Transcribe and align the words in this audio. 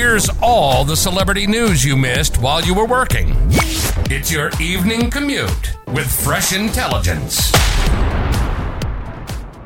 Here's 0.00 0.30
all 0.40 0.82
the 0.82 0.96
celebrity 0.96 1.46
news 1.46 1.84
you 1.84 1.94
missed 1.94 2.38
while 2.38 2.62
you 2.62 2.72
were 2.72 2.86
working. 2.86 3.34
It's 4.08 4.32
your 4.32 4.50
evening 4.58 5.10
commute 5.10 5.76
with 5.88 6.10
fresh 6.10 6.54
intelligence. 6.54 7.52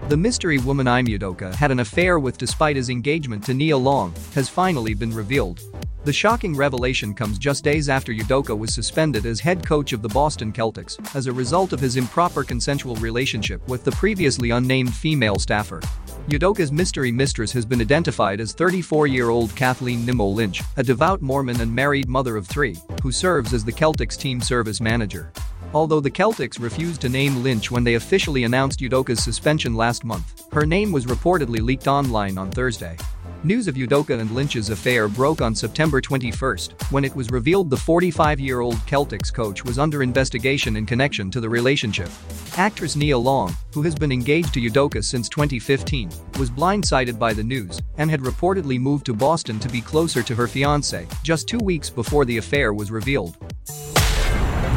The 0.08 0.16
mystery 0.16 0.58
woman 0.58 0.88
Ime 0.88 1.06
Udoka 1.06 1.54
had 1.54 1.70
an 1.70 1.78
affair 1.78 2.18
with 2.18 2.36
despite 2.36 2.74
his 2.74 2.90
engagement 2.90 3.44
to 3.44 3.54
Nia 3.54 3.76
Long 3.76 4.12
has 4.34 4.48
finally 4.48 4.92
been 4.92 5.14
revealed. 5.14 5.60
The 6.02 6.12
shocking 6.12 6.56
revelation 6.56 7.14
comes 7.14 7.38
just 7.38 7.62
days 7.62 7.88
after 7.88 8.12
Udoka 8.12 8.58
was 8.58 8.74
suspended 8.74 9.26
as 9.26 9.38
head 9.38 9.64
coach 9.64 9.92
of 9.92 10.02
the 10.02 10.08
Boston 10.08 10.52
Celtics 10.52 10.98
as 11.14 11.28
a 11.28 11.32
result 11.32 11.72
of 11.72 11.78
his 11.78 11.96
improper 11.96 12.42
consensual 12.42 12.96
relationship 12.96 13.66
with 13.68 13.84
the 13.84 13.92
previously 13.92 14.50
unnamed 14.50 14.92
female 14.92 15.36
staffer. 15.36 15.80
Udoka's 16.28 16.72
mystery 16.72 17.12
mistress 17.12 17.52
has 17.52 17.66
been 17.66 17.82
identified 17.82 18.40
as 18.40 18.54
34-year-old 18.54 19.54
Kathleen 19.54 20.06
Nimmo 20.06 20.24
Lynch, 20.26 20.62
a 20.78 20.82
devout 20.82 21.20
Mormon 21.20 21.60
and 21.60 21.72
married 21.72 22.08
mother 22.08 22.38
of 22.38 22.46
three, 22.46 22.76
who 23.02 23.12
serves 23.12 23.52
as 23.52 23.62
the 23.62 23.72
Celtics 23.72 24.16
team 24.16 24.40
service 24.40 24.80
manager. 24.80 25.30
Although 25.74 26.00
the 26.00 26.10
Celtics 26.10 26.58
refused 26.58 27.02
to 27.02 27.10
name 27.10 27.42
Lynch 27.42 27.70
when 27.70 27.84
they 27.84 27.96
officially 27.96 28.44
announced 28.44 28.80
Udoka's 28.80 29.22
suspension 29.22 29.74
last 29.74 30.02
month, 30.02 30.50
her 30.50 30.64
name 30.64 30.92
was 30.92 31.04
reportedly 31.04 31.60
leaked 31.60 31.88
online 31.88 32.38
on 32.38 32.50
Thursday. 32.50 32.96
News 33.44 33.68
of 33.68 33.74
Udoka 33.74 34.18
and 34.18 34.30
Lynch's 34.30 34.70
affair 34.70 35.06
broke 35.06 35.42
on 35.42 35.54
September 35.54 36.00
21 36.00 36.56
when 36.88 37.04
it 37.04 37.14
was 37.14 37.30
revealed 37.30 37.68
the 37.68 37.76
45-year-old 37.76 38.76
Celtics 38.86 39.30
coach 39.30 39.62
was 39.62 39.78
under 39.78 40.02
investigation 40.02 40.76
in 40.76 40.86
connection 40.86 41.30
to 41.30 41.42
the 41.42 41.48
relationship. 41.48 42.08
Actress 42.56 42.96
Nia 42.96 43.18
Long, 43.18 43.54
who 43.74 43.82
has 43.82 43.94
been 43.94 44.10
engaged 44.10 44.54
to 44.54 44.62
Udoka 44.62 45.04
since 45.04 45.28
2015, 45.28 46.08
was 46.38 46.48
blindsided 46.48 47.18
by 47.18 47.34
the 47.34 47.44
news 47.44 47.82
and 47.98 48.10
had 48.10 48.20
reportedly 48.20 48.80
moved 48.80 49.04
to 49.04 49.12
Boston 49.12 49.60
to 49.60 49.68
be 49.68 49.82
closer 49.82 50.22
to 50.22 50.34
her 50.34 50.46
fiancé 50.46 51.06
just 51.22 51.46
two 51.46 51.58
weeks 51.58 51.90
before 51.90 52.24
the 52.24 52.38
affair 52.38 52.72
was 52.72 52.90
revealed. 52.90 53.36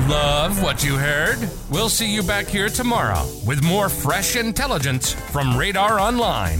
Love 0.10 0.62
what 0.62 0.84
you 0.84 0.96
heard? 0.96 1.38
We'll 1.70 1.88
see 1.88 2.14
you 2.14 2.22
back 2.22 2.48
here 2.48 2.68
tomorrow 2.68 3.26
with 3.46 3.64
more 3.64 3.88
fresh 3.88 4.36
intelligence 4.36 5.14
from 5.14 5.56
Radar 5.56 6.02
Online. 6.02 6.60